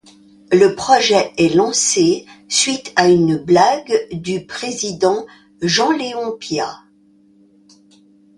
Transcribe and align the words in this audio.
Le 0.51 0.73
projet 0.73 1.31
est 1.37 1.53
lancé 1.53 2.25
suite 2.49 2.91
à 2.95 3.07
une 3.07 3.37
blague 3.37 4.09
du 4.11 4.47
président 4.47 5.27
Jean-Léon 5.61 6.31
Piat. 6.39 6.79